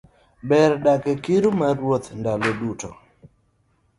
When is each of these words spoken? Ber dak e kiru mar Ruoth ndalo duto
Ber 0.47 0.71
dak 0.83 1.03
e 1.13 1.15
kiru 1.23 1.49
mar 1.59 1.75
Ruoth 1.81 2.09
ndalo 2.19 2.49
duto 2.59 2.89